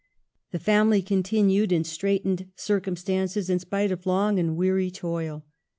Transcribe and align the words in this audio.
The 0.49 0.57
family 0.57 1.03
continued 1.03 1.71
in 1.71 1.83
straitened 1.83 2.47
circum 2.55 2.95
stances, 2.95 3.51
in 3.51 3.59
spite 3.59 3.91
of 3.91 4.07
long 4.07 4.39
and 4.39 4.57
weary 4.57 4.89
toil. 4.89 5.45